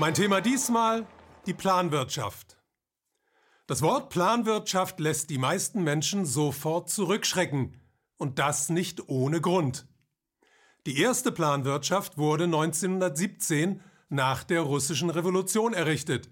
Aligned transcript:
Mein 0.00 0.14
Thema 0.14 0.40
diesmal 0.40 1.06
die 1.44 1.52
Planwirtschaft. 1.52 2.56
Das 3.66 3.82
Wort 3.82 4.08
Planwirtschaft 4.08 4.98
lässt 4.98 5.28
die 5.28 5.36
meisten 5.36 5.84
Menschen 5.84 6.24
sofort 6.24 6.88
zurückschrecken 6.88 7.78
und 8.16 8.38
das 8.38 8.70
nicht 8.70 9.10
ohne 9.10 9.42
Grund. 9.42 9.86
Die 10.86 10.98
erste 10.98 11.30
Planwirtschaft 11.30 12.16
wurde 12.16 12.44
1917 12.44 13.82
nach 14.08 14.42
der 14.42 14.62
russischen 14.62 15.10
Revolution 15.10 15.74
errichtet, 15.74 16.30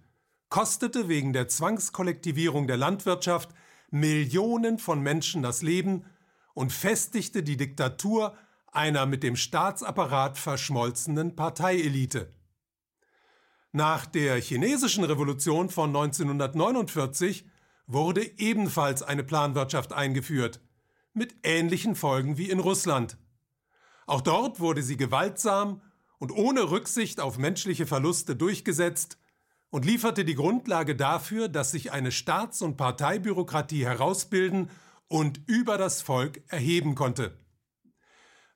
kostete 0.49 1.09
wegen 1.09 1.35
der 1.35 1.49
Zwangskollektivierung 1.49 2.69
der 2.69 2.79
Landwirtschaft 2.79 3.51
Millionen 3.91 4.79
von 4.79 5.03
Menschen 5.03 5.43
das 5.43 5.61
Leben 5.61 6.07
und 6.55 6.73
festigte 6.73 7.43
die 7.43 7.59
Diktatur 7.59 8.35
einer 8.73 9.05
mit 9.05 9.23
dem 9.23 9.37
Staatsapparat 9.37 10.39
verschmolzenen 10.39 11.37
Parteielite. 11.37 12.33
Nach 13.73 14.07
der 14.07 14.41
chinesischen 14.41 15.05
Revolution 15.05 15.69
von 15.69 15.91
1949 15.91 17.45
wurde 17.87 18.23
ebenfalls 18.39 19.03
eine 19.03 19.25
Planwirtschaft 19.25 19.93
eingeführt, 19.93 20.61
mit 21.13 21.37
ähnlichen 21.43 21.95
Folgen 21.95 22.39
wie 22.39 22.49
in 22.49 22.61
Russland. 22.61 23.19
Auch 24.07 24.23
dort 24.23 24.59
wurde 24.61 24.83
sie 24.83 24.97
gewaltsam 24.97 25.83
und 26.19 26.33
ohne 26.33 26.71
Rücksicht 26.71 27.21
auf 27.21 27.37
menschliche 27.37 27.87
Verluste 27.87 28.37
durchgesetzt 28.37 29.19
und 29.69 29.85
lieferte 29.85 30.25
die 30.25 30.35
Grundlage 30.35 30.97
dafür, 30.97 31.49
dass 31.49 31.71
sich 31.71 31.93
eine 31.93 32.11
Staats- 32.11 32.63
und 32.63 32.79
Parteibürokratie 32.79 33.85
herausbilden 33.85 34.71
und 35.09 35.43
über 35.47 35.77
das 35.77 36.01
Volk 36.01 36.43
erheben 36.49 36.95
konnte. 36.95 37.37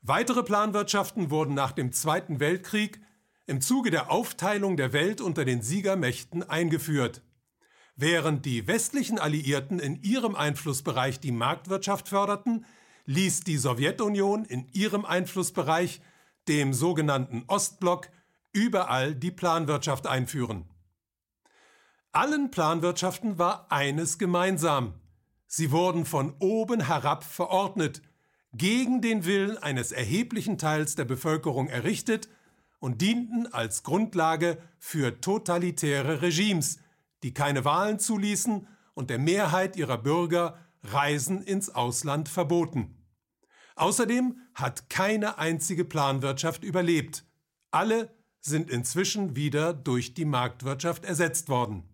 Weitere 0.01 0.43
Planwirtschaften 0.43 1.31
wurden 1.31 1.55
nach 1.55 1.73
dem 1.73 1.93
Zweiten 1.93 2.41
Weltkrieg 2.41 3.01
im 3.53 3.61
Zuge 3.61 3.91
der 3.91 4.11
Aufteilung 4.11 4.79
der 4.79 4.95
Welt 4.95 5.21
unter 5.21 5.45
den 5.45 5.61
Siegermächten 5.61 6.43
eingeführt. 6.43 7.21
Während 7.97 8.47
die 8.47 8.67
westlichen 8.67 9.19
Alliierten 9.19 9.79
in 9.79 10.03
ihrem 10.03 10.35
Einflussbereich 10.35 11.21
die 11.21 11.33
Marktwirtschaft 11.33 12.09
förderten, 12.09 12.65
ließ 13.05 13.41
die 13.41 13.59
Sowjetunion 13.59 14.47
in 14.47 14.69
ihrem 14.73 15.05
Einflussbereich, 15.05 16.01
dem 16.49 16.73
sogenannten 16.73 17.45
Ostblock, 17.47 18.09
überall 18.53 19.15
die 19.15 19.31
Planwirtschaft 19.31 20.07
einführen. 20.07 20.65
Allen 22.11 22.51
Planwirtschaften 22.51 23.39
war 23.39 23.71
eines 23.71 24.17
gemeinsam. 24.17 24.95
Sie 25.47 25.71
wurden 25.71 26.07
von 26.07 26.35
oben 26.39 26.87
herab 26.87 27.23
verordnet, 27.23 28.01
gegen 28.55 29.03
den 29.03 29.27
Willen 29.27 29.59
eines 29.59 29.93
erheblichen 29.93 30.57
Teils 30.57 30.95
der 30.95 31.05
Bevölkerung 31.05 31.69
errichtet 31.69 32.31
und 32.83 33.01
dienten 33.01 33.47
als 33.47 33.85
Grundlage 33.85 34.59
für 34.81 35.21
totalitäre 35.21 36.21
Regimes, 36.21 36.81
die 37.23 37.33
keine 37.33 37.65
Wahlen 37.65 38.01
zuließen 38.01 38.67
und 38.95 39.09
der 39.09 39.21
Mehrheit 39.21 39.77
ihrer 39.77 39.99
Bürger 39.99 40.59
Reisen 40.83 41.45
ins 41.45 41.71
Ausland 41.71 42.29
verboten. 42.29 43.07
Außerdem 43.77 44.41
hat 44.55 44.91
keine 44.91 45.39
einzige 45.39 45.85
Planwirtschaft 45.85 46.65
überlebt. 46.65 47.25
Alle 47.71 48.13
sind 48.41 48.69
inzwischen 48.69 49.37
wieder 49.37 49.73
durch 49.75 50.15
die 50.15 50.25
Marktwirtschaft 50.25 51.05
ersetzt 51.05 51.49
worden. 51.49 51.85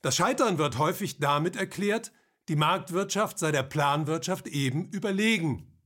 Das 0.00 0.14
Scheitern 0.14 0.58
wird 0.58 0.78
häufig 0.78 1.18
damit 1.18 1.56
erklärt, 1.56 2.12
die 2.48 2.54
Marktwirtschaft 2.54 3.40
sei 3.40 3.50
der 3.50 3.64
Planwirtschaft 3.64 4.46
eben 4.46 4.88
überlegen. 4.90 5.76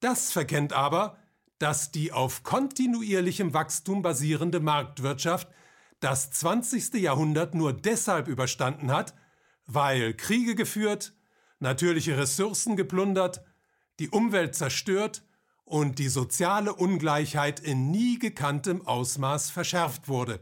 Das 0.00 0.30
verkennt 0.30 0.74
aber, 0.74 1.16
dass 1.62 1.92
die 1.92 2.10
auf 2.10 2.42
kontinuierlichem 2.42 3.54
Wachstum 3.54 4.02
basierende 4.02 4.58
Marktwirtschaft 4.58 5.46
das 6.00 6.32
20. 6.32 6.94
Jahrhundert 6.94 7.54
nur 7.54 7.72
deshalb 7.72 8.26
überstanden 8.26 8.90
hat, 8.90 9.14
weil 9.66 10.12
Kriege 10.12 10.56
geführt, 10.56 11.12
natürliche 11.60 12.18
Ressourcen 12.18 12.74
geplundert, 12.74 13.44
die 14.00 14.10
Umwelt 14.10 14.56
zerstört 14.56 15.22
und 15.64 16.00
die 16.00 16.08
soziale 16.08 16.74
Ungleichheit 16.74 17.60
in 17.60 17.92
nie 17.92 18.18
gekanntem 18.18 18.84
Ausmaß 18.84 19.50
verschärft 19.50 20.08
wurde. 20.08 20.40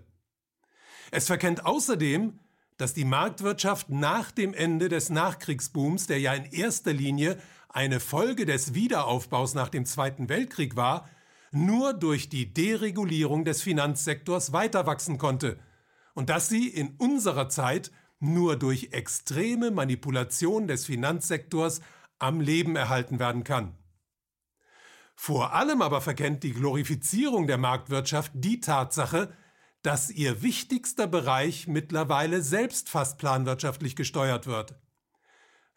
Es 1.10 1.26
verkennt 1.26 1.66
außerdem, 1.66 2.38
dass 2.78 2.94
die 2.94 3.04
Marktwirtschaft 3.04 3.90
nach 3.90 4.30
dem 4.30 4.54
Ende 4.54 4.88
des 4.88 5.10
Nachkriegsbooms, 5.10 6.06
der 6.06 6.18
ja 6.18 6.32
in 6.32 6.46
erster 6.46 6.94
Linie 6.94 7.36
eine 7.72 8.00
Folge 8.00 8.46
des 8.46 8.74
Wiederaufbaus 8.74 9.54
nach 9.54 9.68
dem 9.68 9.86
Zweiten 9.86 10.28
Weltkrieg 10.28 10.76
war, 10.76 11.08
nur 11.52 11.94
durch 11.94 12.28
die 12.28 12.52
Deregulierung 12.52 13.44
des 13.44 13.62
Finanzsektors 13.62 14.52
weiter 14.52 14.86
wachsen 14.86 15.18
konnte 15.18 15.58
und 16.14 16.28
dass 16.30 16.48
sie 16.48 16.68
in 16.68 16.96
unserer 16.96 17.48
Zeit 17.48 17.90
nur 18.18 18.56
durch 18.56 18.92
extreme 18.92 19.70
Manipulation 19.70 20.68
des 20.68 20.84
Finanzsektors 20.84 21.80
am 22.18 22.40
Leben 22.40 22.76
erhalten 22.76 23.18
werden 23.18 23.44
kann. 23.44 23.74
Vor 25.14 25.52
allem 25.54 25.82
aber 25.82 26.00
verkennt 26.00 26.42
die 26.44 26.52
Glorifizierung 26.52 27.46
der 27.46 27.58
Marktwirtschaft 27.58 28.32
die 28.34 28.60
Tatsache, 28.60 29.32
dass 29.82 30.10
ihr 30.10 30.42
wichtigster 30.42 31.06
Bereich 31.06 31.66
mittlerweile 31.66 32.42
selbst 32.42 32.88
fast 32.88 33.18
planwirtschaftlich 33.18 33.96
gesteuert 33.96 34.46
wird. 34.46 34.74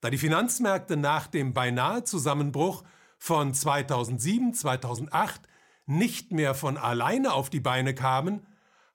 Da 0.04 0.10
die 0.10 0.18
Finanzmärkte 0.18 0.98
nach 0.98 1.28
dem 1.28 1.54
beinahe 1.54 2.04
Zusammenbruch 2.04 2.84
von 3.18 3.54
2007, 3.54 4.54
2008 4.54 5.44
nicht 5.86 6.34
mehr 6.34 6.56
von 6.56 6.76
alleine 6.76 7.32
auf 7.32 7.50
die 7.50 7.62
Beine 7.62 7.96
kamen, 7.96 8.46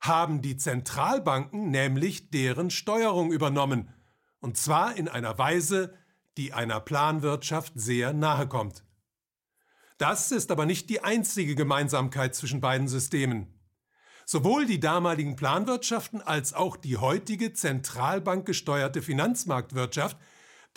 haben 0.02 0.42
die 0.42 0.58
Zentralbanken 0.58 1.70
nämlich 1.70 2.28
deren 2.28 2.68
Steuerung 2.68 3.32
übernommen, 3.32 3.88
und 4.40 4.58
zwar 4.58 4.96
in 4.96 5.08
einer 5.08 5.38
Weise, 5.38 5.94
die 6.36 6.52
einer 6.52 6.78
Planwirtschaft 6.78 7.72
sehr 7.76 8.12
nahe 8.12 8.46
kommt. 8.46 8.84
Das 9.96 10.30
ist 10.30 10.50
aber 10.50 10.66
nicht 10.66 10.90
die 10.90 11.02
einzige 11.02 11.54
Gemeinsamkeit 11.54 12.34
zwischen 12.34 12.60
beiden 12.60 12.86
Systemen. 12.86 13.46
Sowohl 14.26 14.66
die 14.66 14.78
damaligen 14.78 15.36
Planwirtschaften 15.36 16.20
als 16.20 16.52
auch 16.52 16.76
die 16.76 16.98
heutige 16.98 17.54
zentralbankgesteuerte 17.54 19.00
Finanzmarktwirtschaft 19.00 20.18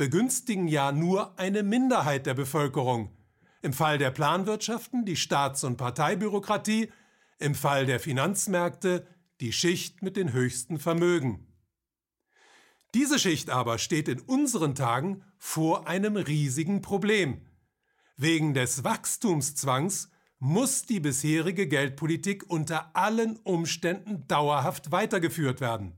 begünstigen 0.01 0.67
ja 0.67 0.91
nur 0.91 1.38
eine 1.38 1.62
Minderheit 1.62 2.25
der 2.25 2.34
Bevölkerung. 2.34 3.16
Im 3.62 3.72
Fall 3.72 4.00
der 4.00 4.09
Planwirtschaften 4.09 5.06
die 5.06 5.16
Staats- 5.16 5.63
und 5.63 5.78
Parteibürokratie, 5.78 6.91
im 7.38 7.53
Fall 7.53 7.85
der 7.85 8.00
Finanzmärkte 8.00 9.06
die 9.41 9.53
Schicht 9.53 10.01
mit 10.01 10.17
den 10.17 10.34
höchsten 10.34 10.79
Vermögen. 10.79 11.53
Diese 12.95 13.19
Schicht 13.19 13.51
aber 13.51 13.78
steht 13.78 14.07
in 14.07 14.22
unseren 14.22 14.73
Tagen 14.73 15.23
vor 15.38 15.88
einem 15.88 16.16
riesigen 16.16 16.81
Problem. 16.81 17.45
Wegen 18.18 18.56
des 18.56 18.83
Wachstumszwangs 18.83 20.09
muss 20.39 20.81
die 20.81 21.00
bisherige 21.00 21.68
Geldpolitik 21.68 22.50
unter 22.50 22.95
allen 22.95 23.38
Umständen 23.44 24.28
dauerhaft 24.28 24.91
weitergeführt 24.91 25.62
werden. 25.62 25.95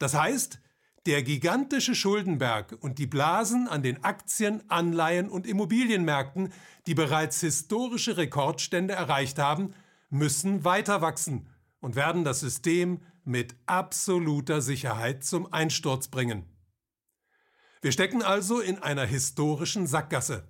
Das 0.00 0.14
heißt, 0.14 0.60
der 1.06 1.22
gigantische 1.22 1.94
Schuldenberg 1.94 2.76
und 2.80 2.98
die 2.98 3.06
Blasen 3.06 3.66
an 3.66 3.82
den 3.82 4.04
Aktien, 4.04 4.62
Anleihen 4.70 5.28
und 5.28 5.46
Immobilienmärkten, 5.46 6.52
die 6.86 6.94
bereits 6.94 7.40
historische 7.40 8.16
Rekordstände 8.16 8.94
erreicht 8.94 9.38
haben, 9.38 9.74
müssen 10.10 10.64
weiter 10.64 11.00
wachsen 11.00 11.48
und 11.80 11.96
werden 11.96 12.22
das 12.22 12.40
System 12.40 13.00
mit 13.24 13.56
absoluter 13.66 14.60
Sicherheit 14.60 15.24
zum 15.24 15.52
Einsturz 15.52 16.08
bringen. 16.08 16.44
Wir 17.80 17.90
stecken 17.90 18.22
also 18.22 18.60
in 18.60 18.78
einer 18.78 19.04
historischen 19.04 19.88
Sackgasse. 19.88 20.48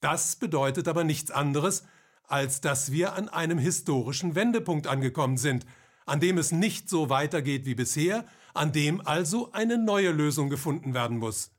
Das 0.00 0.36
bedeutet 0.36 0.88
aber 0.88 1.04
nichts 1.04 1.30
anderes, 1.30 1.84
als 2.24 2.60
dass 2.60 2.90
wir 2.90 3.14
an 3.14 3.28
einem 3.28 3.58
historischen 3.58 4.34
Wendepunkt 4.34 4.88
angekommen 4.88 5.36
sind, 5.36 5.66
an 6.06 6.18
dem 6.18 6.38
es 6.38 6.50
nicht 6.50 6.88
so 6.88 7.08
weitergeht 7.08 7.66
wie 7.66 7.74
bisher, 7.74 8.24
an 8.54 8.72
dem 8.72 9.06
also 9.06 9.52
eine 9.52 9.78
neue 9.78 10.10
Lösung 10.10 10.50
gefunden 10.50 10.94
werden 10.94 11.18
muss. 11.18 11.52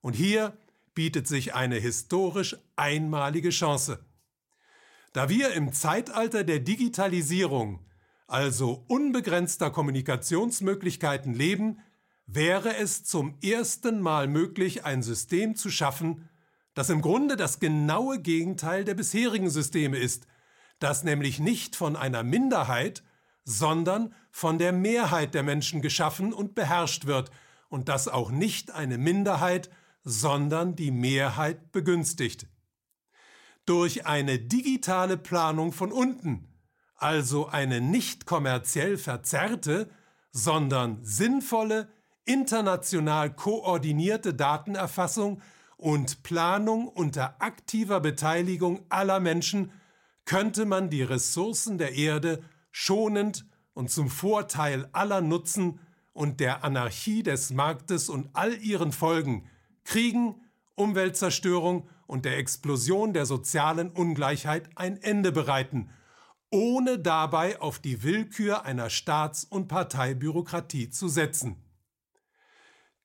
Und 0.00 0.14
hier 0.14 0.56
bietet 0.94 1.26
sich 1.26 1.54
eine 1.54 1.76
historisch 1.76 2.56
einmalige 2.76 3.50
Chance. 3.50 4.04
Da 5.12 5.28
wir 5.28 5.52
im 5.52 5.72
Zeitalter 5.72 6.42
der 6.44 6.58
Digitalisierung, 6.58 7.80
also 8.26 8.84
unbegrenzter 8.88 9.70
Kommunikationsmöglichkeiten 9.70 11.34
leben, 11.34 11.80
wäre 12.26 12.76
es 12.76 13.04
zum 13.04 13.36
ersten 13.42 14.00
Mal 14.00 14.26
möglich, 14.26 14.84
ein 14.84 15.02
System 15.02 15.54
zu 15.54 15.70
schaffen, 15.70 16.28
das 16.74 16.88
im 16.88 17.02
Grunde 17.02 17.36
das 17.36 17.60
genaue 17.60 18.20
Gegenteil 18.20 18.84
der 18.84 18.94
bisherigen 18.94 19.50
Systeme 19.50 19.98
ist, 19.98 20.26
das 20.78 21.04
nämlich 21.04 21.38
nicht 21.38 21.76
von 21.76 21.94
einer 21.94 22.22
Minderheit, 22.22 23.02
sondern 23.44 24.14
von 24.30 24.58
der 24.58 24.72
Mehrheit 24.72 25.34
der 25.34 25.42
Menschen 25.42 25.82
geschaffen 25.82 26.32
und 26.32 26.54
beherrscht 26.54 27.06
wird 27.06 27.30
und 27.68 27.88
das 27.88 28.08
auch 28.08 28.30
nicht 28.30 28.70
eine 28.70 28.98
Minderheit, 28.98 29.70
sondern 30.04 30.76
die 30.76 30.90
Mehrheit 30.90 31.72
begünstigt. 31.72 32.46
Durch 33.66 34.06
eine 34.06 34.38
digitale 34.38 35.16
Planung 35.16 35.72
von 35.72 35.92
unten, 35.92 36.48
also 36.96 37.46
eine 37.46 37.80
nicht 37.80 38.26
kommerziell 38.26 38.98
verzerrte, 38.98 39.90
sondern 40.32 41.04
sinnvolle, 41.04 41.88
international 42.24 43.34
koordinierte 43.34 44.34
Datenerfassung 44.34 45.42
und 45.76 46.22
Planung 46.22 46.88
unter 46.88 47.40
aktiver 47.40 48.00
Beteiligung 48.00 48.80
aller 48.88 49.18
Menschen 49.18 49.72
könnte 50.24 50.64
man 50.64 50.90
die 50.90 51.02
Ressourcen 51.02 51.78
der 51.78 51.94
Erde 51.94 52.42
schonend 52.72 53.46
und 53.74 53.90
zum 53.90 54.08
Vorteil 54.08 54.88
aller 54.92 55.20
nutzen 55.20 55.78
und 56.12 56.40
der 56.40 56.64
Anarchie 56.64 57.22
des 57.22 57.50
Marktes 57.50 58.08
und 58.08 58.30
all 58.32 58.54
ihren 58.58 58.92
Folgen, 58.92 59.48
Kriegen, 59.84 60.40
Umweltzerstörung 60.74 61.88
und 62.06 62.24
der 62.24 62.38
Explosion 62.38 63.12
der 63.12 63.26
sozialen 63.26 63.90
Ungleichheit 63.90 64.68
ein 64.74 65.00
Ende 65.00 65.32
bereiten, 65.32 65.90
ohne 66.50 66.98
dabei 66.98 67.60
auf 67.60 67.78
die 67.78 68.02
Willkür 68.02 68.64
einer 68.64 68.90
Staats- 68.90 69.44
und 69.44 69.68
Parteibürokratie 69.68 70.90
zu 70.90 71.08
setzen. 71.08 71.64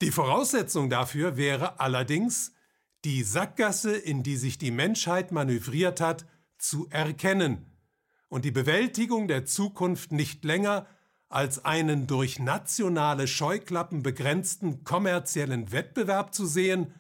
Die 0.01 0.11
Voraussetzung 0.11 0.89
dafür 0.89 1.37
wäre 1.37 1.79
allerdings, 1.79 2.53
die 3.05 3.23
Sackgasse, 3.23 3.95
in 3.95 4.23
die 4.23 4.35
sich 4.35 4.57
die 4.57 4.71
Menschheit 4.71 5.31
manövriert 5.31 6.01
hat, 6.01 6.25
zu 6.57 6.87
erkennen 6.89 7.76
und 8.29 8.45
die 8.45 8.51
Bewältigung 8.51 9.27
der 9.27 9.45
Zukunft 9.45 10.12
nicht 10.12 10.44
länger 10.44 10.88
als 11.29 11.65
einen 11.65 12.07
durch 12.07 12.39
nationale 12.39 13.27
Scheuklappen 13.27 14.03
begrenzten 14.03 14.83
kommerziellen 14.83 15.71
Wettbewerb 15.71 16.33
zu 16.33 16.45
sehen, 16.45 16.94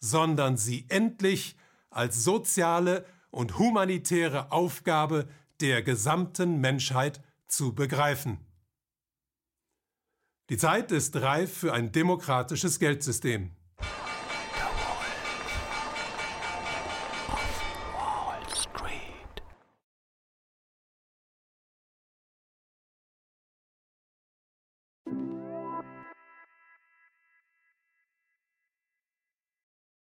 sondern 0.00 0.56
sie 0.56 0.86
endlich 0.88 1.56
als 1.90 2.24
soziale 2.24 3.04
und 3.30 3.58
humanitäre 3.58 4.50
Aufgabe 4.50 5.28
der 5.60 5.82
gesamten 5.82 6.60
Menschheit 6.60 7.22
zu 7.46 7.74
begreifen. 7.74 8.38
Die 10.48 10.56
Zeit 10.56 10.90
ist 10.90 11.16
reif 11.16 11.52
für 11.58 11.72
ein 11.72 11.92
demokratisches 11.92 12.80
Geldsystem. 12.80 13.52